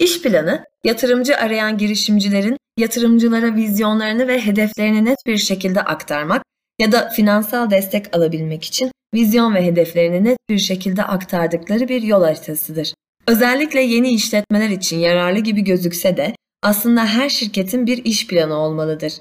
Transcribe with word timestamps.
İş 0.00 0.22
planı, 0.22 0.64
yatırımcı 0.84 1.36
arayan 1.36 1.78
girişimcilerin 1.78 2.56
yatırımcılara 2.78 3.54
vizyonlarını 3.54 4.28
ve 4.28 4.46
hedeflerini 4.46 5.04
net 5.04 5.18
bir 5.26 5.36
şekilde 5.36 5.80
aktarmak 5.80 6.42
ya 6.80 6.92
da 6.92 7.08
finansal 7.08 7.70
destek 7.70 8.16
alabilmek 8.16 8.64
için 8.64 8.90
vizyon 9.14 9.54
ve 9.54 9.64
hedeflerini 9.64 10.24
net 10.24 10.38
bir 10.48 10.58
şekilde 10.58 11.02
aktardıkları 11.02 11.88
bir 11.88 12.02
yol 12.02 12.22
haritasıdır. 12.22 12.94
Özellikle 13.26 13.80
yeni 13.80 14.08
işletmeler 14.08 14.68
için 14.68 14.98
yararlı 14.98 15.38
gibi 15.38 15.64
gözükse 15.64 16.16
de 16.16 16.34
aslında 16.62 17.06
her 17.06 17.28
şirketin 17.28 17.86
bir 17.86 18.04
iş 18.04 18.26
planı 18.26 18.54
olmalıdır. 18.54 19.12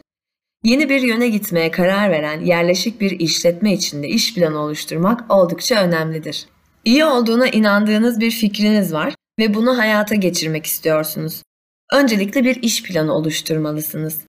Yeni 0.64 0.90
bir 0.90 1.02
yöne 1.02 1.28
gitmeye 1.28 1.72
karar 1.72 2.12
veren 2.12 2.40
yerleşik 2.40 3.02
bir 3.02 3.20
işletme 3.20 3.74
içinde 3.74 4.08
iş 4.08 4.36
planı 4.36 4.60
oluşturmak 4.60 5.32
oldukça 5.32 5.84
önemlidir. 5.84 6.46
İyi 6.86 7.06
olduğuna 7.06 7.48
inandığınız 7.48 8.20
bir 8.20 8.32
fikriniz 8.32 8.94
var 8.94 9.14
ve 9.40 9.54
bunu 9.54 9.78
hayata 9.78 10.16
geçirmek 10.16 10.66
istiyorsunuz. 10.66 11.44
Öncelikle 11.94 12.44
bir 12.44 12.64
iş 12.64 12.84
planı 12.84 13.14
oluşturmalısınız. 13.14 14.22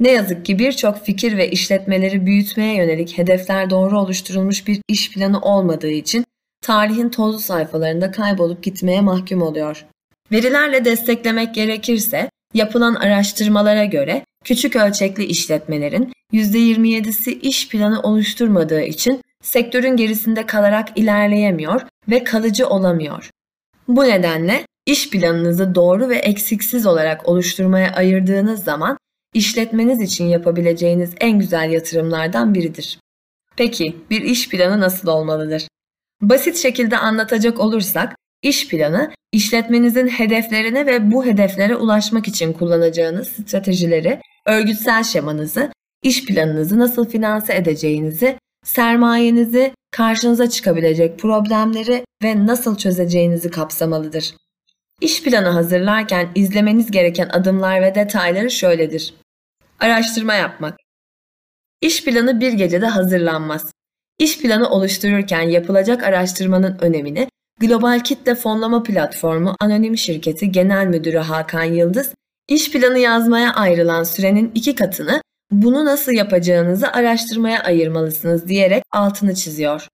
Ne 0.00 0.10
yazık 0.10 0.44
ki 0.44 0.58
birçok 0.58 1.04
fikir 1.04 1.36
ve 1.36 1.50
işletmeleri 1.50 2.26
büyütmeye 2.26 2.76
yönelik 2.76 3.18
hedefler 3.18 3.70
doğru 3.70 4.00
oluşturulmuş 4.00 4.66
bir 4.66 4.80
iş 4.88 5.10
planı 5.10 5.40
olmadığı 5.40 5.90
için 5.90 6.24
tarihin 6.62 7.08
tozlu 7.08 7.38
sayfalarında 7.38 8.10
kaybolup 8.10 8.62
gitmeye 8.62 9.00
mahkum 9.00 9.42
oluyor. 9.42 9.86
Verilerle 10.32 10.84
desteklemek 10.84 11.54
gerekirse 11.54 12.30
yapılan 12.54 12.94
araştırmalara 12.94 13.84
göre 13.84 14.24
küçük 14.44 14.76
ölçekli 14.76 15.24
işletmelerin 15.24 16.12
%27'si 16.32 17.30
iş 17.40 17.68
planı 17.68 18.00
oluşturmadığı 18.00 18.82
için 18.82 19.20
sektörün 19.42 19.96
gerisinde 19.96 20.46
kalarak 20.46 20.88
ilerleyemiyor 20.96 21.80
ve 22.08 22.24
kalıcı 22.24 22.68
olamıyor. 22.68 23.30
Bu 23.88 24.04
nedenle 24.04 24.66
iş 24.86 25.10
planınızı 25.10 25.74
doğru 25.74 26.08
ve 26.08 26.16
eksiksiz 26.16 26.86
olarak 26.86 27.28
oluşturmaya 27.28 27.92
ayırdığınız 27.92 28.64
zaman 28.64 28.98
işletmeniz 29.34 30.00
için 30.00 30.24
yapabileceğiniz 30.24 31.10
en 31.20 31.38
güzel 31.38 31.70
yatırımlardan 31.70 32.54
biridir. 32.54 32.98
Peki 33.56 33.96
bir 34.10 34.22
iş 34.22 34.48
planı 34.48 34.80
nasıl 34.80 35.08
olmalıdır? 35.08 35.68
Basit 36.22 36.56
şekilde 36.56 36.98
anlatacak 36.98 37.60
olursak, 37.60 38.16
iş 38.42 38.68
planı 38.68 39.10
işletmenizin 39.32 40.08
hedeflerine 40.08 40.86
ve 40.86 41.10
bu 41.10 41.24
hedeflere 41.26 41.76
ulaşmak 41.76 42.28
için 42.28 42.52
kullanacağınız 42.52 43.28
stratejileri, 43.28 44.20
örgütsel 44.46 45.02
şemanızı, 45.02 45.72
iş 46.02 46.24
planınızı 46.24 46.78
nasıl 46.78 47.08
finanse 47.08 47.54
edeceğinizi, 47.54 48.38
sermayenizi, 48.64 49.74
karşınıza 49.90 50.50
çıkabilecek 50.50 51.18
problemleri 51.18 52.04
ve 52.22 52.46
nasıl 52.46 52.76
çözeceğinizi 52.76 53.50
kapsamalıdır. 53.50 54.34
İş 55.00 55.22
planı 55.22 55.48
hazırlarken 55.48 56.28
izlemeniz 56.34 56.90
gereken 56.90 57.28
adımlar 57.28 57.82
ve 57.82 57.94
detayları 57.94 58.50
şöyledir. 58.50 59.14
Araştırma 59.80 60.34
yapmak. 60.34 60.76
İş 61.80 62.04
planı 62.04 62.40
bir 62.40 62.52
gecede 62.52 62.86
hazırlanmaz. 62.86 63.72
İş 64.18 64.38
planı 64.38 64.70
oluştururken 64.70 65.42
yapılacak 65.42 66.02
araştırmanın 66.02 66.78
önemini 66.80 67.28
Global 67.60 68.00
Kitle 68.00 68.34
Fonlama 68.34 68.82
Platformu 68.82 69.54
Anonim 69.60 69.96
Şirketi 69.96 70.52
Genel 70.52 70.86
Müdürü 70.86 71.18
Hakan 71.18 71.64
Yıldız, 71.64 72.14
iş 72.48 72.70
planı 72.70 72.98
yazmaya 72.98 73.54
ayrılan 73.54 74.02
sürenin 74.02 74.52
iki 74.54 74.74
katını 74.74 75.22
bunu 75.62 75.84
nasıl 75.84 76.12
yapacağınızı 76.12 76.92
araştırmaya 76.92 77.62
ayırmalısınız 77.62 78.48
diyerek 78.48 78.82
altını 78.92 79.34
çiziyor. 79.34 79.88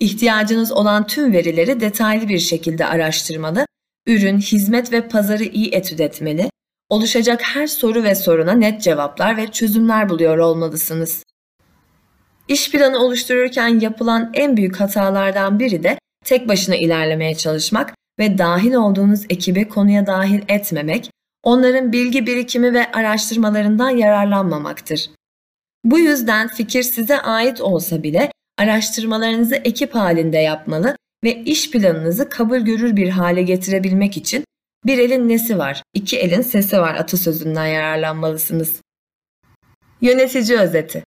İhtiyacınız 0.00 0.72
olan 0.72 1.06
tüm 1.06 1.32
verileri 1.32 1.80
detaylı 1.80 2.28
bir 2.28 2.38
şekilde 2.38 2.86
araştırmalı, 2.86 3.66
ürün, 4.06 4.38
hizmet 4.38 4.92
ve 4.92 5.08
pazarı 5.08 5.44
iyi 5.44 5.74
etüt 5.74 6.00
etmeli, 6.00 6.50
oluşacak 6.88 7.40
her 7.42 7.66
soru 7.66 8.02
ve 8.02 8.14
soruna 8.14 8.52
net 8.52 8.82
cevaplar 8.82 9.36
ve 9.36 9.46
çözümler 9.46 10.08
buluyor 10.08 10.38
olmalısınız. 10.38 11.24
İş 12.48 12.70
planı 12.70 12.98
oluştururken 12.98 13.80
yapılan 13.80 14.30
en 14.34 14.56
büyük 14.56 14.80
hatalardan 14.80 15.58
biri 15.58 15.82
de 15.82 15.98
tek 16.24 16.48
başına 16.48 16.76
ilerlemeye 16.76 17.34
çalışmak 17.34 17.94
ve 18.18 18.38
dahil 18.38 18.74
olduğunuz 18.74 19.24
ekibi 19.28 19.68
konuya 19.68 20.06
dahil 20.06 20.40
etmemek, 20.48 21.10
onların 21.42 21.92
bilgi 21.92 22.26
birikimi 22.26 22.74
ve 22.74 22.92
araştırmalarından 22.92 23.90
yararlanmamaktır. 23.90 25.10
Bu 25.84 25.98
yüzden 25.98 26.48
fikir 26.48 26.82
size 26.82 27.20
ait 27.20 27.60
olsa 27.60 28.02
bile 28.02 28.32
araştırmalarınızı 28.58 29.54
ekip 29.54 29.94
halinde 29.94 30.38
yapmalı 30.38 30.96
ve 31.24 31.42
iş 31.42 31.70
planınızı 31.70 32.28
kabul 32.28 32.58
görür 32.58 32.96
bir 32.96 33.08
hale 33.08 33.42
getirebilmek 33.42 34.16
için 34.16 34.44
bir 34.86 34.98
elin 34.98 35.28
nesi 35.28 35.58
var, 35.58 35.82
iki 35.94 36.18
elin 36.18 36.42
sesi 36.42 36.78
var 36.78 36.94
atasözünden 36.94 37.66
yararlanmalısınız. 37.66 38.80
Yönetici 40.00 40.58
özeti 40.58 41.04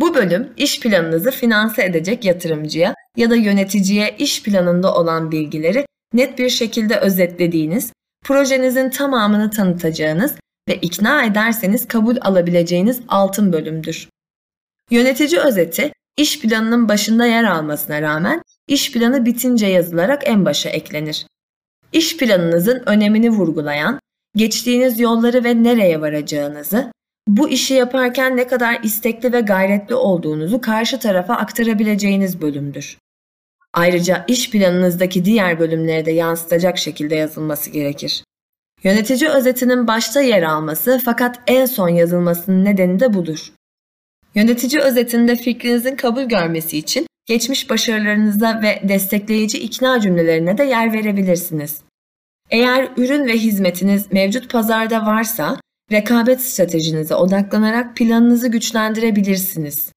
Bu 0.00 0.14
bölüm 0.14 0.52
iş 0.56 0.80
planınızı 0.80 1.30
finanse 1.30 1.84
edecek 1.84 2.24
yatırımcıya 2.24 2.94
ya 3.16 3.30
da 3.30 3.36
yöneticiye 3.36 4.14
iş 4.18 4.42
planında 4.42 4.94
olan 4.94 5.32
bilgileri 5.32 5.86
net 6.14 6.38
bir 6.38 6.48
şekilde 6.48 6.96
özetlediğiniz, 6.96 7.92
projenizin 8.22 8.90
tamamını 8.90 9.50
tanıtacağınız 9.50 10.34
ve 10.68 10.74
ikna 10.74 11.24
ederseniz 11.24 11.88
kabul 11.88 12.16
alabileceğiniz 12.20 13.00
altın 13.08 13.52
bölümdür. 13.52 14.08
Yönetici 14.90 15.40
özeti 15.40 15.92
iş 16.16 16.40
planının 16.40 16.88
başında 16.88 17.26
yer 17.26 17.44
almasına 17.44 18.02
rağmen 18.02 18.42
iş 18.68 18.92
planı 18.92 19.24
bitince 19.24 19.66
yazılarak 19.66 20.22
en 20.28 20.44
başa 20.44 20.68
eklenir. 20.68 21.26
İş 21.92 22.16
planınızın 22.16 22.82
önemini 22.86 23.30
vurgulayan, 23.30 24.00
geçtiğiniz 24.36 25.00
yolları 25.00 25.44
ve 25.44 25.62
nereye 25.62 26.00
varacağınızı, 26.00 26.92
bu 27.28 27.48
işi 27.48 27.74
yaparken 27.74 28.36
ne 28.36 28.46
kadar 28.46 28.80
istekli 28.82 29.32
ve 29.32 29.40
gayretli 29.40 29.94
olduğunuzu 29.94 30.60
karşı 30.60 30.98
tarafa 30.98 31.34
aktarabileceğiniz 31.34 32.40
bölümdür. 32.40 32.98
Ayrıca 33.74 34.24
iş 34.28 34.50
planınızdaki 34.50 35.24
diğer 35.24 35.58
bölümleri 35.58 36.06
de 36.06 36.12
yansıtacak 36.12 36.78
şekilde 36.78 37.14
yazılması 37.14 37.70
gerekir. 37.70 38.24
Yönetici 38.84 39.30
özetinin 39.30 39.86
başta 39.86 40.20
yer 40.20 40.42
alması 40.42 41.00
fakat 41.04 41.40
en 41.46 41.66
son 41.66 41.88
yazılmasının 41.88 42.64
nedeni 42.64 43.00
de 43.00 43.14
budur. 43.14 43.52
Yönetici 44.34 44.82
özetinde 44.82 45.36
fikrinizin 45.36 45.96
kabul 45.96 46.22
görmesi 46.22 46.78
için 46.78 47.06
geçmiş 47.26 47.70
başarılarınıza 47.70 48.62
ve 48.62 48.88
destekleyici 48.88 49.58
ikna 49.58 50.00
cümlelerine 50.00 50.58
de 50.58 50.64
yer 50.64 50.92
verebilirsiniz. 50.92 51.80
Eğer 52.50 52.88
ürün 52.96 53.26
ve 53.26 53.32
hizmetiniz 53.32 54.12
mevcut 54.12 54.52
pazarda 54.52 55.06
varsa 55.06 55.60
rekabet 55.92 56.40
stratejinize 56.40 57.14
odaklanarak 57.14 57.96
planınızı 57.96 58.48
güçlendirebilirsiniz. 58.48 59.92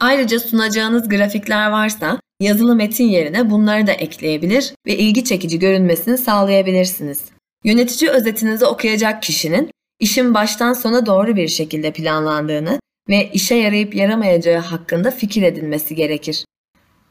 Ayrıca 0.00 0.40
sunacağınız 0.40 1.08
grafikler 1.08 1.70
varsa 1.70 2.20
yazılı 2.40 2.76
metin 2.76 3.08
yerine 3.08 3.50
bunları 3.50 3.86
da 3.86 3.92
ekleyebilir 3.92 4.74
ve 4.86 4.96
ilgi 4.96 5.24
çekici 5.24 5.58
görünmesini 5.58 6.18
sağlayabilirsiniz. 6.18 7.24
Yönetici 7.64 8.10
özetinizi 8.10 8.66
okuyacak 8.66 9.22
kişinin 9.22 9.70
işin 10.00 10.34
baştan 10.34 10.72
sona 10.72 11.06
doğru 11.06 11.36
bir 11.36 11.48
şekilde 11.48 11.92
planlandığını 11.92 12.80
ve 13.08 13.30
işe 13.32 13.54
yarayıp 13.54 13.94
yaramayacağı 13.94 14.60
hakkında 14.60 15.10
fikir 15.10 15.42
edinmesi 15.42 15.94
gerekir. 15.94 16.44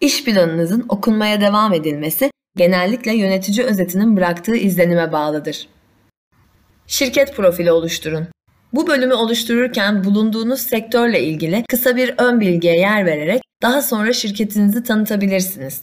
İş 0.02 0.24
planınızın 0.24 0.86
okunmaya 0.90 1.42
devam 1.42 1.74
edilmesi 1.74 2.32
genellikle 2.58 3.14
yönetici 3.14 3.66
özetinin 3.66 4.18
bıraktığı 4.18 4.56
izlenime 4.56 5.12
bağlıdır. 5.12 5.68
Şirket 6.88 7.36
profili 7.36 7.72
oluşturun. 7.72 8.28
Bu 8.74 8.88
bölümü 8.88 9.14
oluştururken 9.14 10.04
bulunduğunuz 10.04 10.62
sektörle 10.62 11.24
ilgili 11.24 11.64
kısa 11.70 11.96
bir 11.96 12.14
ön 12.18 12.40
bilgiye 12.40 12.78
yer 12.78 13.06
vererek 13.06 13.42
daha 13.62 13.82
sonra 13.82 14.14
şirketinizi 14.14 14.84
tanıtabilirsiniz. 14.84 15.82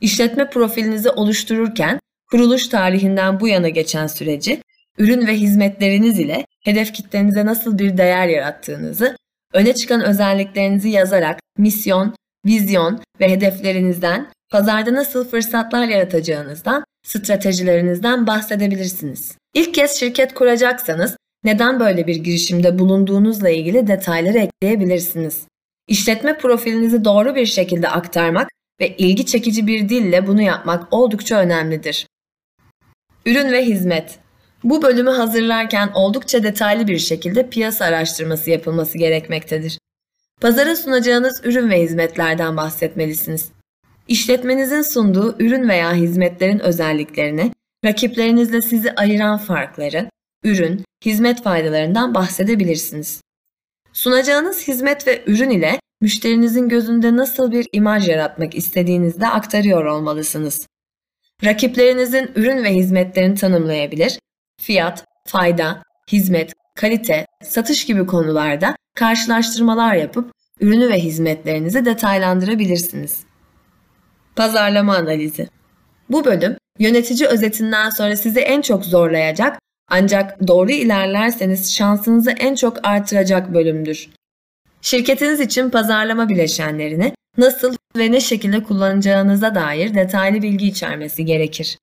İşletme 0.00 0.50
profilinizi 0.50 1.10
oluştururken 1.10 1.98
kuruluş 2.30 2.68
tarihinden 2.68 3.40
bu 3.40 3.48
yana 3.48 3.68
geçen 3.68 4.06
süreci, 4.06 4.60
ürün 4.98 5.26
ve 5.26 5.34
hizmetleriniz 5.34 6.20
ile 6.20 6.46
hedef 6.64 6.92
kitlenize 6.92 7.46
nasıl 7.46 7.78
bir 7.78 7.98
değer 7.98 8.28
yarattığınızı, 8.28 9.16
öne 9.52 9.74
çıkan 9.74 10.04
özelliklerinizi 10.04 10.88
yazarak 10.88 11.38
misyon, 11.58 12.14
vizyon 12.46 13.00
ve 13.20 13.28
hedeflerinizden, 13.28 14.30
pazarda 14.50 14.94
nasıl 14.94 15.28
fırsatlar 15.28 15.88
yaratacağınızdan, 15.88 16.84
stratejilerinizden 17.06 18.26
bahsedebilirsiniz. 18.26 19.36
İlk 19.54 19.74
kez 19.74 19.90
şirket 19.90 20.34
kuracaksanız 20.34 21.16
neden 21.46 21.80
böyle 21.80 22.06
bir 22.06 22.16
girişimde 22.16 22.78
bulunduğunuzla 22.78 23.50
ilgili 23.50 23.86
detayları 23.86 24.38
ekleyebilirsiniz. 24.38 25.46
İşletme 25.88 26.38
profilinizi 26.38 27.04
doğru 27.04 27.34
bir 27.34 27.46
şekilde 27.46 27.88
aktarmak 27.88 28.48
ve 28.80 28.96
ilgi 28.96 29.26
çekici 29.26 29.66
bir 29.66 29.88
dille 29.88 30.26
bunu 30.26 30.42
yapmak 30.42 30.92
oldukça 30.92 31.36
önemlidir. 31.38 32.06
Ürün 33.26 33.52
ve 33.52 33.64
hizmet 33.66 34.18
bu 34.64 34.82
bölümü 34.82 35.10
hazırlarken 35.10 35.90
oldukça 35.94 36.42
detaylı 36.42 36.88
bir 36.88 36.98
şekilde 36.98 37.48
piyasa 37.48 37.84
araştırması 37.84 38.50
yapılması 38.50 38.98
gerekmektedir. 38.98 39.78
Pazara 40.40 40.76
sunacağınız 40.76 41.40
ürün 41.44 41.70
ve 41.70 41.82
hizmetlerden 41.82 42.56
bahsetmelisiniz. 42.56 43.48
İşletmenizin 44.08 44.82
sunduğu 44.82 45.36
ürün 45.38 45.68
veya 45.68 45.94
hizmetlerin 45.94 46.58
özelliklerini, 46.58 47.52
rakiplerinizle 47.84 48.62
sizi 48.62 48.92
ayıran 48.92 49.38
farkları, 49.38 50.10
ürün, 50.44 50.84
hizmet 51.06 51.42
faydalarından 51.42 52.14
bahsedebilirsiniz. 52.14 53.20
Sunacağınız 53.92 54.68
hizmet 54.68 55.06
ve 55.06 55.22
ürün 55.26 55.50
ile 55.50 55.80
müşterinizin 56.00 56.68
gözünde 56.68 57.16
nasıl 57.16 57.52
bir 57.52 57.66
imaj 57.72 58.08
yaratmak 58.08 58.54
istediğinizde 58.54 59.28
aktarıyor 59.28 59.84
olmalısınız. 59.84 60.66
Rakiplerinizin 61.44 62.30
ürün 62.34 62.64
ve 62.64 62.74
hizmetlerini 62.74 63.34
tanımlayabilir, 63.34 64.18
fiyat, 64.60 65.04
fayda, 65.26 65.82
hizmet, 66.12 66.52
kalite, 66.74 67.26
satış 67.44 67.86
gibi 67.86 68.06
konularda 68.06 68.76
karşılaştırmalar 68.96 69.94
yapıp 69.94 70.30
ürünü 70.60 70.88
ve 70.88 70.98
hizmetlerinizi 70.98 71.84
detaylandırabilirsiniz. 71.84 73.24
Pazarlama 74.36 74.96
analizi 74.96 75.48
Bu 76.10 76.24
bölüm 76.24 76.56
yönetici 76.78 77.28
özetinden 77.28 77.90
sonra 77.90 78.16
sizi 78.16 78.40
en 78.40 78.60
çok 78.60 78.84
zorlayacak 78.84 79.58
ancak 79.88 80.48
doğru 80.48 80.70
ilerlerseniz 80.70 81.74
şansınızı 81.74 82.30
en 82.30 82.54
çok 82.54 82.86
artıracak 82.86 83.54
bölümdür. 83.54 84.08
Şirketiniz 84.80 85.40
için 85.40 85.70
pazarlama 85.70 86.28
bileşenlerini 86.28 87.12
nasıl 87.38 87.76
ve 87.96 88.12
ne 88.12 88.20
şekilde 88.20 88.62
kullanacağınıza 88.62 89.54
dair 89.54 89.94
detaylı 89.94 90.42
bilgi 90.42 90.66
içermesi 90.66 91.24
gerekir. 91.24 91.78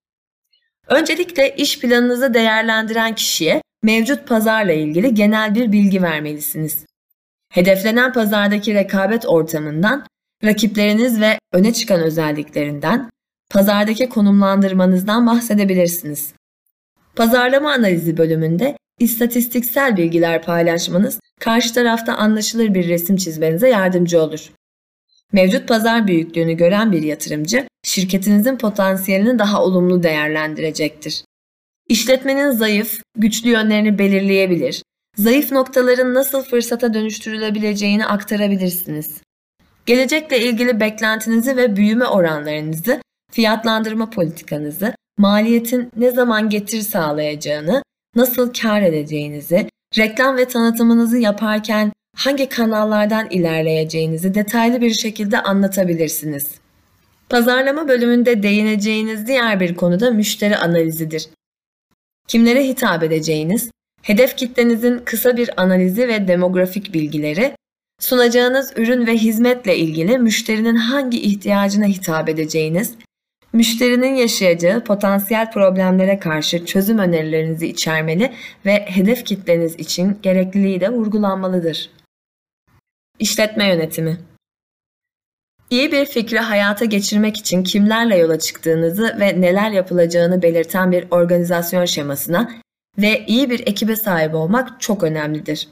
Öncelikle 0.88 1.54
iş 1.56 1.80
planınızı 1.80 2.34
değerlendiren 2.34 3.14
kişiye 3.14 3.62
mevcut 3.82 4.28
pazarla 4.28 4.72
ilgili 4.72 5.14
genel 5.14 5.54
bir 5.54 5.72
bilgi 5.72 6.02
vermelisiniz. 6.02 6.86
Hedeflenen 7.52 8.12
pazardaki 8.12 8.74
rekabet 8.74 9.26
ortamından, 9.26 10.06
rakipleriniz 10.44 11.20
ve 11.20 11.38
öne 11.52 11.72
çıkan 11.72 12.00
özelliklerinden, 12.00 13.10
pazardaki 13.50 14.08
konumlandırmanızdan 14.08 15.26
bahsedebilirsiniz. 15.26 16.32
Pazarlama 17.16 17.72
analizi 17.72 18.16
bölümünde 18.16 18.76
istatistiksel 19.00 19.96
bilgiler 19.96 20.42
paylaşmanız 20.42 21.20
karşı 21.40 21.74
tarafta 21.74 22.14
anlaşılır 22.14 22.74
bir 22.74 22.88
resim 22.88 23.16
çizmenize 23.16 23.68
yardımcı 23.68 24.22
olur. 24.22 24.52
Mevcut 25.32 25.68
pazar 25.68 26.06
büyüklüğünü 26.06 26.52
gören 26.52 26.92
bir 26.92 27.02
yatırımcı, 27.02 27.68
şirketinizin 27.82 28.56
potansiyelini 28.56 29.38
daha 29.38 29.64
olumlu 29.64 30.02
değerlendirecektir. 30.02 31.24
İşletmenin 31.88 32.50
zayıf, 32.50 33.02
güçlü 33.18 33.50
yönlerini 33.50 33.98
belirleyebilir, 33.98 34.82
zayıf 35.16 35.52
noktaların 35.52 36.14
nasıl 36.14 36.42
fırsata 36.42 36.94
dönüştürülebileceğini 36.94 38.06
aktarabilirsiniz. 38.06 39.20
Gelecekle 39.86 40.40
ilgili 40.40 40.80
beklentinizi 40.80 41.56
ve 41.56 41.76
büyüme 41.76 42.06
oranlarınızı, 42.06 43.00
fiyatlandırma 43.32 44.10
politikanızı, 44.10 44.94
maliyetin 45.18 45.90
ne 45.96 46.10
zaman 46.10 46.50
getir 46.50 46.80
sağlayacağını, 46.80 47.82
nasıl 48.16 48.52
kar 48.52 48.82
edeceğinizi, 48.82 49.68
reklam 49.98 50.36
ve 50.36 50.44
tanıtımınızı 50.44 51.18
yaparken 51.18 51.92
hangi 52.16 52.48
kanallardan 52.48 53.26
ilerleyeceğinizi 53.30 54.34
detaylı 54.34 54.80
bir 54.80 54.94
şekilde 54.94 55.42
anlatabilirsiniz. 55.42 56.46
Pazarlama 57.28 57.88
bölümünde 57.88 58.42
değineceğiniz 58.42 59.26
diğer 59.26 59.60
bir 59.60 59.74
konu 59.74 60.00
da 60.00 60.10
müşteri 60.10 60.56
analizidir. 60.56 61.28
Kimlere 62.28 62.64
hitap 62.64 63.02
edeceğiniz, 63.02 63.70
hedef 64.02 64.36
kitlenizin 64.36 64.98
kısa 64.98 65.36
bir 65.36 65.62
analizi 65.62 66.08
ve 66.08 66.28
demografik 66.28 66.94
bilgileri, 66.94 67.56
sunacağınız 68.00 68.72
ürün 68.76 69.06
ve 69.06 69.16
hizmetle 69.16 69.76
ilgili 69.76 70.18
müşterinin 70.18 70.76
hangi 70.76 71.20
ihtiyacına 71.20 71.86
hitap 71.86 72.28
edeceğiniz, 72.28 72.94
müşterinin 73.54 74.14
yaşayacağı 74.14 74.84
potansiyel 74.84 75.52
problemlere 75.52 76.18
karşı 76.18 76.66
çözüm 76.66 76.98
önerilerinizi 76.98 77.66
içermeli 77.68 78.32
ve 78.66 78.72
hedef 78.72 79.24
kitleniz 79.24 79.74
için 79.74 80.18
gerekliliği 80.22 80.80
de 80.80 80.90
vurgulanmalıdır. 80.90 81.90
İşletme 83.18 83.68
yönetimi 83.68 84.18
İyi 85.70 85.92
bir 85.92 86.06
fikri 86.06 86.38
hayata 86.38 86.84
geçirmek 86.84 87.36
için 87.36 87.64
kimlerle 87.64 88.16
yola 88.16 88.38
çıktığınızı 88.38 89.16
ve 89.20 89.40
neler 89.40 89.70
yapılacağını 89.70 90.42
belirten 90.42 90.92
bir 90.92 91.06
organizasyon 91.10 91.84
şemasına 91.84 92.50
ve 92.98 93.24
iyi 93.26 93.50
bir 93.50 93.60
ekibe 93.60 93.96
sahip 93.96 94.34
olmak 94.34 94.80
çok 94.80 95.02
önemlidir. 95.02 95.68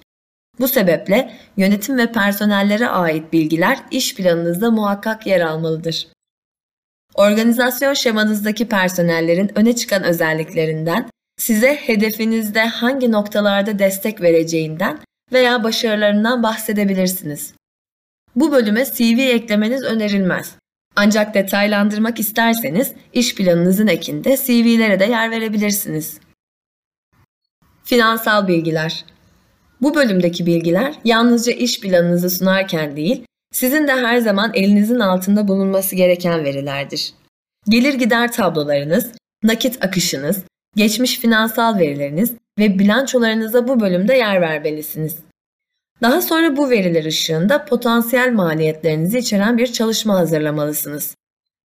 Bu 0.61 0.69
sebeple 0.69 1.33
yönetim 1.57 1.99
ve 1.99 2.13
personellere 2.13 2.89
ait 2.89 3.33
bilgiler 3.33 3.79
iş 3.91 4.15
planınızda 4.15 4.71
muhakkak 4.71 5.27
yer 5.27 5.41
almalıdır. 5.41 6.07
Organizasyon 7.15 7.95
şemanızdaki 7.95 8.69
personellerin 8.69 9.51
öne 9.59 9.77
çıkan 9.77 10.03
özelliklerinden, 10.05 11.11
size 11.39 11.75
hedefinizde 11.75 12.65
hangi 12.65 13.13
noktalarda 13.13 13.79
destek 13.79 14.21
vereceğinden 14.21 14.99
veya 15.33 15.65
başarılarından 15.65 16.43
bahsedebilirsiniz. 16.43 17.55
Bu 18.37 18.53
bölüme 18.53 18.85
CV 18.85 19.19
eklemeniz 19.19 19.83
önerilmez. 19.83 20.55
Ancak 20.97 21.35
detaylandırmak 21.35 22.21
isterseniz 22.21 22.93
iş 23.13 23.35
planınızın 23.35 23.87
ekinde 23.87 24.37
CV'lere 24.37 25.01
de 25.01 25.05
yer 25.05 25.31
verebilirsiniz. 25.31 26.19
Finansal 27.85 28.49
bilgiler 28.49 29.05
Bu 29.81 29.95
bölümdeki 29.95 30.47
bilgiler 30.47 30.95
yalnızca 31.05 31.53
iş 31.53 31.81
planınızı 31.81 32.31
sunarken 32.31 32.97
değil, 32.97 33.25
sizin 33.53 33.89
de 33.89 33.93
her 33.93 34.19
zaman 34.19 34.51
elinizin 34.55 35.01
altında 35.01 35.49
bulunması 35.49 35.97
gereken 35.97 36.45
verilerdir. 36.45 37.15
Gelir 37.69 37.95
gider 37.95 38.33
tablolarınız, 38.33 39.13
nakit 39.43 39.85
akışınız, 39.85 40.43
geçmiş 40.77 41.19
finansal 41.19 41.79
verileriniz 41.79 42.33
ve 42.59 42.79
bilançolarınıza 42.79 43.69
bu 43.69 43.81
bölümde 43.81 44.15
yer 44.15 44.41
vermelisiniz. 44.41 45.17
Daha 46.03 46.23
sonra 46.23 46.57
bu 46.57 46.71
veriler 46.71 47.05
ışığında 47.05 47.65
potansiyel 47.65 48.33
maliyetlerinizi 48.33 49.19
içeren 49.19 49.59
bir 49.59 49.67
çalışma 49.67 50.19
hazırlamalısınız. 50.19 51.15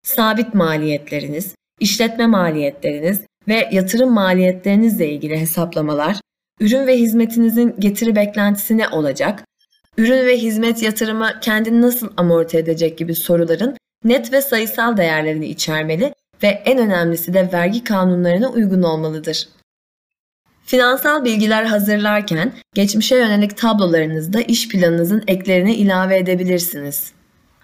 Sabit 0.02 0.54
maliyetleriniz, 0.54 1.54
işletme 1.80 2.26
maliyetleriniz 2.26 3.20
ve 3.48 3.68
yatırım 3.72 4.12
maliyetlerinizle 4.12 5.08
ilgili 5.08 5.40
hesaplamalar, 5.40 6.16
ürün 6.60 6.86
ve 6.86 6.96
hizmetinizin 6.96 7.74
getiri 7.78 8.16
beklentisi 8.16 8.78
ne 8.78 8.88
olacak, 8.88 9.44
ürün 9.98 10.26
ve 10.26 10.38
hizmet 10.38 10.82
yatırımı 10.82 11.30
kendini 11.40 11.82
nasıl 11.82 12.08
amorti 12.16 12.56
edecek 12.56 12.98
gibi 12.98 13.14
soruların 13.14 13.76
net 14.04 14.32
ve 14.32 14.42
sayısal 14.42 14.96
değerlerini 14.96 15.46
içermeli 15.46 16.14
ve 16.42 16.46
en 16.46 16.78
önemlisi 16.78 17.34
de 17.34 17.52
vergi 17.52 17.84
kanunlarına 17.84 18.48
uygun 18.48 18.82
olmalıdır. 18.82 19.48
Finansal 20.64 21.24
bilgiler 21.24 21.64
hazırlarken 21.64 22.52
geçmişe 22.74 23.16
yönelik 23.16 23.56
tablolarınızda 23.56 24.40
iş 24.40 24.68
planınızın 24.68 25.24
eklerini 25.26 25.74
ilave 25.74 26.18
edebilirsiniz. 26.18 27.12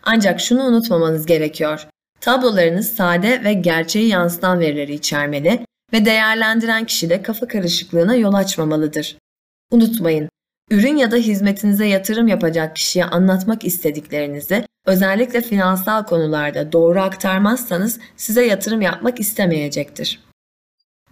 Ancak 0.03 0.41
şunu 0.41 0.64
unutmamanız 0.64 1.26
gerekiyor. 1.26 1.87
Tablolarınız 2.21 2.97
sade 2.97 3.45
ve 3.45 3.53
gerçeği 3.53 4.09
yansıtan 4.09 4.61
verileri 4.61 4.95
içermeli 4.95 5.61
ve 5.93 6.05
değerlendiren 6.05 6.85
kişi 6.85 7.11
de 7.11 7.23
kafa 7.23 7.49
karışıklığına 7.49 8.14
yol 8.14 8.35
açmamalıdır. 8.35 9.17
Unutmayın, 9.71 10.29
ürün 10.71 10.97
ya 10.97 11.11
da 11.11 11.16
hizmetinize 11.16 11.87
yatırım 11.87 12.28
yapacak 12.28 12.76
kişiye 12.76 13.04
anlatmak 13.04 13.64
istediklerinizi 13.64 14.66
özellikle 14.87 15.40
finansal 15.40 16.04
konularda 16.04 16.73
doğru 16.73 17.00
aktarmazsanız 17.00 18.00
size 18.16 18.44
yatırım 18.47 18.80
yapmak 18.80 19.21
istemeyecektir. 19.21 20.21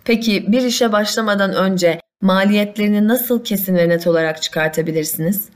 Peki 0.05 0.53
bir 0.53 0.63
işe 0.63 0.93
başlamadan 0.93 1.55
önce 1.55 2.01
maliyetlerini 2.23 3.09
nasıl 3.09 3.45
kesin 3.45 3.77
ve 3.77 3.89
net 3.89 4.07
olarak 4.07 4.43
çıkartabilirsiniz? 4.43 5.49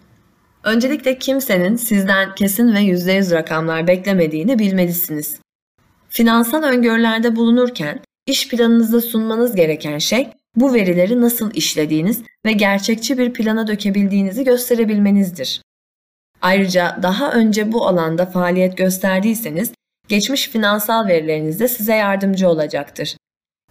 Öncelikle 0.64 1.18
kimsenin 1.18 1.76
sizden 1.76 2.34
kesin 2.34 2.74
ve 2.74 2.78
%100 2.78 3.34
rakamlar 3.34 3.86
beklemediğini 3.86 4.58
bilmelisiniz. 4.58 5.40
Finansal 6.08 6.62
öngörülerde 6.62 7.36
bulunurken 7.36 8.00
iş 8.26 8.48
planınızda 8.48 9.00
sunmanız 9.00 9.54
gereken 9.54 9.98
şey 9.98 10.28
bu 10.56 10.74
verileri 10.74 11.20
nasıl 11.20 11.54
işlediğiniz 11.54 12.22
ve 12.46 12.52
gerçekçi 12.52 13.18
bir 13.18 13.32
plana 13.32 13.66
dökebildiğinizi 13.66 14.44
gösterebilmenizdir. 14.44 15.62
Ayrıca 16.42 16.98
daha 17.02 17.32
önce 17.32 17.72
bu 17.72 17.86
alanda 17.86 18.26
faaliyet 18.26 18.76
gösterdiyseniz 18.76 19.72
geçmiş 20.08 20.48
finansal 20.48 21.06
verileriniz 21.06 21.60
de 21.60 21.68
size 21.68 21.94
yardımcı 21.94 22.48
olacaktır. 22.48 23.16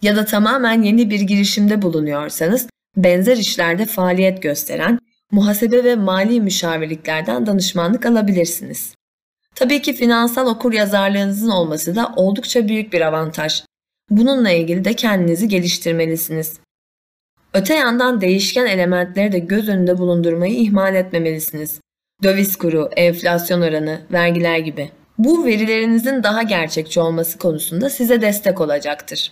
Ya 0.01 0.15
da 0.15 0.25
tamamen 0.25 0.81
yeni 0.81 1.09
bir 1.09 1.19
girişimde 1.19 1.81
bulunuyorsanız 1.81 2.67
benzer 2.97 3.37
işlerde 3.37 3.85
faaliyet 3.85 4.41
gösteren 4.41 4.99
muhasebe 5.31 5.83
ve 5.83 5.95
mali 5.95 6.41
müşavirliklerden 6.41 7.45
danışmanlık 7.45 8.05
alabilirsiniz. 8.05 8.95
Tabii 9.55 9.81
ki 9.81 9.93
finansal 9.93 10.47
okur 10.47 10.73
yazarlığınızın 10.73 11.49
olması 11.49 11.95
da 11.95 12.13
oldukça 12.15 12.67
büyük 12.67 12.93
bir 12.93 13.01
avantaj. 13.01 13.63
Bununla 14.09 14.51
ilgili 14.51 14.85
de 14.85 14.93
kendinizi 14.93 15.47
geliştirmelisiniz. 15.47 16.59
Öte 17.55 17.73
yandan 17.73 18.21
değişken 18.21 18.65
elementleri 18.65 19.31
de 19.31 19.39
göz 19.39 19.69
önünde 19.69 19.97
bulundurmayı 19.97 20.55
ihmal 20.55 20.95
etmemelisiniz. 20.95 21.79
Döviz 22.23 22.55
kuru, 22.55 22.89
enflasyon 22.95 23.61
oranı, 23.61 24.01
vergiler 24.11 24.57
gibi. 24.57 24.89
Bu 25.17 25.45
verilerinizin 25.45 26.23
daha 26.23 26.43
gerçekçi 26.43 26.99
olması 26.99 27.37
konusunda 27.37 27.89
size 27.89 28.21
destek 28.21 28.61
olacaktır. 28.61 29.31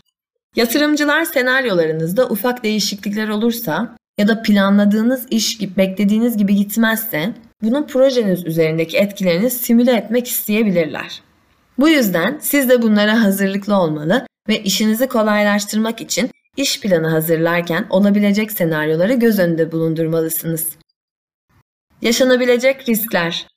Yatırımcılar 0.55 1.25
senaryolarınızda 1.25 2.29
ufak 2.29 2.63
değişiklikler 2.63 3.27
olursa 3.27 3.95
ya 4.17 4.27
da 4.27 4.41
planladığınız 4.41 5.25
iş 5.29 5.77
beklediğiniz 5.77 6.37
gibi 6.37 6.55
gitmezse 6.55 7.33
bunun 7.61 7.87
projeniz 7.87 8.45
üzerindeki 8.45 8.97
etkilerini 8.97 9.49
simüle 9.49 9.91
etmek 9.91 10.27
isteyebilirler. 10.27 11.21
Bu 11.79 11.89
yüzden 11.89 12.37
siz 12.41 12.69
de 12.69 12.81
bunlara 12.81 13.23
hazırlıklı 13.23 13.75
olmalı 13.75 14.27
ve 14.49 14.63
işinizi 14.63 15.07
kolaylaştırmak 15.07 16.01
için 16.01 16.29
iş 16.57 16.81
planı 16.81 17.07
hazırlarken 17.07 17.87
olabilecek 17.89 18.51
senaryoları 18.51 19.13
göz 19.13 19.39
önünde 19.39 19.71
bulundurmalısınız. 19.71 20.69
Yaşanabilecek 22.01 22.89
riskler 22.89 23.47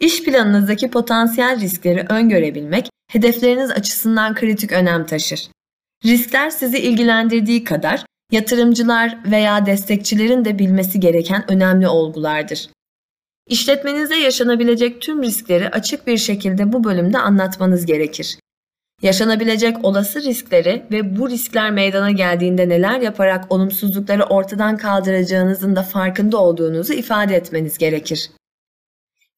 İş 0.00 0.22
planınızdaki 0.22 0.90
potansiyel 0.90 1.60
riskleri 1.60 2.06
öngörebilmek 2.08 2.90
hedefleriniz 3.10 3.70
açısından 3.70 4.34
kritik 4.34 4.72
önem 4.72 5.06
taşır. 5.06 5.48
Riskler 6.04 6.50
sizi 6.50 6.78
ilgilendirdiği 6.78 7.64
kadar 7.64 8.04
yatırımcılar 8.32 9.18
veya 9.30 9.66
destekçilerin 9.66 10.44
de 10.44 10.58
bilmesi 10.58 11.00
gereken 11.00 11.50
önemli 11.50 11.88
olgulardır. 11.88 12.68
İşletmenizde 13.48 14.16
yaşanabilecek 14.16 15.00
tüm 15.00 15.22
riskleri 15.22 15.68
açık 15.68 16.06
bir 16.06 16.18
şekilde 16.18 16.72
bu 16.72 16.84
bölümde 16.84 17.18
anlatmanız 17.18 17.86
gerekir. 17.86 18.38
Yaşanabilecek 19.02 19.84
olası 19.84 20.22
riskleri 20.22 20.86
ve 20.90 21.16
bu 21.18 21.30
riskler 21.30 21.70
meydana 21.70 22.10
geldiğinde 22.10 22.68
neler 22.68 23.00
yaparak 23.00 23.52
olumsuzlukları 23.52 24.24
ortadan 24.24 24.76
kaldıracağınızın 24.76 25.76
da 25.76 25.82
farkında 25.82 26.38
olduğunuzu 26.38 26.92
ifade 26.92 27.36
etmeniz 27.36 27.78
gerekir. 27.78 28.30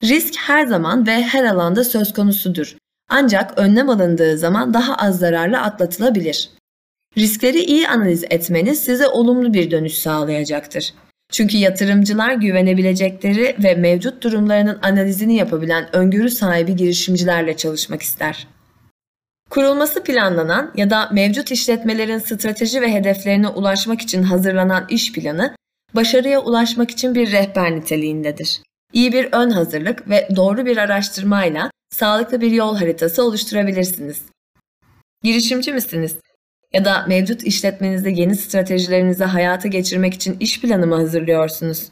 Risk 0.03 0.35
her 0.39 0.67
zaman 0.67 1.07
ve 1.07 1.23
her 1.23 1.45
alanda 1.45 1.85
söz 1.85 2.13
konusudur. 2.13 2.77
Ancak 3.09 3.59
önlem 3.59 3.91
alındığı 3.91 4.39
zaman 4.39 4.75
daha 4.75 4.95
az 4.95 5.19
zararlı 5.19 5.59
atlatılabilir. 5.61 6.51
Riskleri 7.17 7.59
iyi 7.59 7.89
analiz 7.89 8.25
etmeniz 8.31 8.85
size 8.85 9.09
olumlu 9.09 9.55
bir 9.55 9.71
dönüş 9.71 9.99
sağlayacaktır. 9.99 10.95
Çünkü 11.33 11.57
yatırımcılar 11.57 12.33
güvenebilecekleri 12.33 13.57
ve 13.65 13.75
mevcut 13.75 14.23
durumlarının 14.23 14.79
analizini 14.83 15.37
yapabilen 15.37 15.97
öngörü 15.97 16.31
sahibi 16.31 16.77
girişimcilerle 16.77 17.57
çalışmak 17.57 18.03
ister. 18.03 18.47
Kurulması 19.51 20.03
planlanan 20.03 20.73
ya 20.77 20.91
da 20.91 21.09
mevcut 21.13 21.51
işletmelerin 21.51 22.19
strateji 22.19 22.81
ve 22.81 22.93
hedeflerine 22.93 23.49
ulaşmak 23.49 24.01
için 24.01 24.23
hazırlanan 24.23 24.87
iş 24.89 25.13
planı, 25.13 25.57
başarıya 25.95 26.41
ulaşmak 26.41 26.91
için 26.91 27.15
bir 27.15 27.33
rehber 27.33 27.77
niteliğindedir. 27.77 28.61
İyi 28.93 29.13
bir 29.13 29.29
ön 29.33 29.51
hazırlık 29.51 30.09
ve 30.09 30.29
doğru 30.37 30.67
bir 30.67 30.77
araştırmayla 30.77 31.71
sağlıklı 31.91 32.41
bir 32.41 32.51
yol 32.51 32.77
haritası 32.77 33.25
oluşturabilirsiniz. 33.25 34.23
Girişimci 35.23 35.73
misiniz? 35.73 36.17
Ya 36.73 36.85
da 36.85 37.05
mevcut 37.09 37.43
işletmenizde 37.43 38.11
yeni 38.11 38.37
stratejilerinizi 38.37 39.25
hayata 39.25 39.69
geçirmek 39.69 40.15
için 40.15 40.37
iş 40.41 40.61
planı 40.61 40.87
mı 40.87 40.95
hazırlıyorsunuz? 40.95 41.89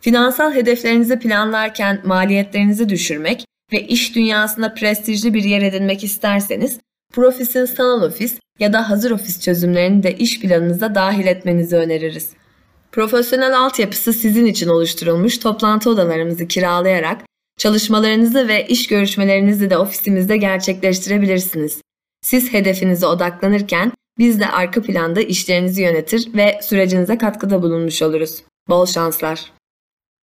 Finansal 0.00 0.54
hedeflerinizi 0.54 1.18
planlarken 1.18 2.00
maliyetlerinizi 2.04 2.88
düşürmek 2.88 3.44
ve 3.72 3.86
iş 3.86 4.14
dünyasında 4.14 4.74
prestijli 4.74 5.34
bir 5.34 5.44
yer 5.44 5.62
edinmek 5.62 6.04
isterseniz 6.04 6.78
Profis'in 7.12 7.64
sanal 7.64 8.02
ofis 8.02 8.38
ya 8.58 8.72
da 8.72 8.90
hazır 8.90 9.10
ofis 9.10 9.40
çözümlerini 9.40 10.02
de 10.02 10.16
iş 10.16 10.40
planınıza 10.40 10.94
dahil 10.94 11.26
etmenizi 11.26 11.76
öneririz. 11.76 12.30
Profesyonel 12.92 13.58
altyapısı 13.58 14.12
sizin 14.12 14.46
için 14.46 14.68
oluşturulmuş 14.68 15.38
toplantı 15.38 15.90
odalarımızı 15.90 16.48
kiralayarak 16.48 17.20
çalışmalarınızı 17.58 18.48
ve 18.48 18.66
iş 18.66 18.86
görüşmelerinizi 18.86 19.70
de 19.70 19.78
ofisimizde 19.78 20.36
gerçekleştirebilirsiniz. 20.36 21.80
Siz 22.22 22.52
hedefinize 22.52 23.06
odaklanırken 23.06 23.92
biz 24.18 24.40
de 24.40 24.48
arka 24.48 24.82
planda 24.82 25.20
işlerinizi 25.20 25.82
yönetir 25.82 26.28
ve 26.34 26.60
sürecinize 26.62 27.18
katkıda 27.18 27.62
bulunmuş 27.62 28.02
oluruz. 28.02 28.42
Bol 28.68 28.86
şanslar. 28.86 29.52